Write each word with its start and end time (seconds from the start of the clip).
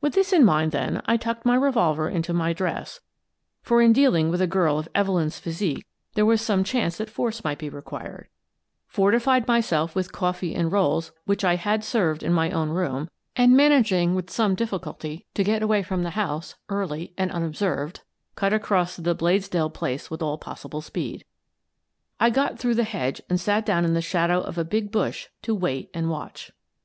With 0.00 0.12
this 0.14 0.32
in 0.32 0.44
mind, 0.44 0.70
then, 0.70 1.02
I 1.06 1.16
tucked 1.16 1.44
my 1.44 1.56
revolver 1.56 2.08
into 2.08 2.32
my 2.32 2.52
dress,— 2.52 3.00
for 3.64 3.82
in 3.82 3.92
dealing 3.92 4.28
with 4.30 4.40
a 4.40 4.46
girl 4.46 4.78
of 4.78 4.86
Evelyn's 4.94 5.40
physique 5.40 5.84
there 6.14 6.24
was 6.24 6.40
some 6.40 6.62
chance 6.62 6.96
that 6.98 7.10
force 7.10 7.42
might 7.42 7.58
be 7.58 7.68
required,— 7.68 8.28
fortified 8.96 9.48
myself 9.48 9.96
with 9.96 10.12
coffee 10.12 10.54
arid 10.54 10.70
rolls 10.70 11.08
I 11.28 11.34
Try 11.34 11.56
the 11.56 11.82
Third 11.82 12.18
Degree 12.20 12.20
211 12.20 12.20
which 12.20 12.22
I 12.22 12.22
had 12.22 12.22
served 12.22 12.22
in 12.22 12.32
my 12.32 12.50
own 12.52 12.70
room, 12.70 13.10
and, 13.34 13.56
managing 13.56 14.14
with 14.14 14.30
some 14.30 14.54
difficulty 14.54 15.26
to 15.34 15.42
get 15.42 15.64
away 15.64 15.82
from 15.82 16.04
the 16.04 16.10
house 16.10 16.54
early 16.68 17.12
and 17.18 17.32
unobserved, 17.32 18.02
cut 18.36 18.52
across 18.52 18.94
to 18.94 19.00
the 19.02 19.16
Bladesdell 19.16 19.74
place 19.74 20.08
with 20.08 20.22
all 20.22 20.38
possible 20.38 20.82
speed. 20.82 21.24
I 22.20 22.30
got 22.30 22.60
through 22.60 22.76
the 22.76 22.84
hedge 22.84 23.20
and 23.28 23.40
sat 23.40 23.66
down 23.66 23.84
in 23.84 23.94
the 23.94 24.02
shadow 24.02 24.40
of 24.40 24.56
a 24.56 24.64
big 24.64 24.92
bush 24.92 25.26
to 25.42 25.52
wait 25.52 25.90
and 25.92 26.08
watch. 26.08 26.52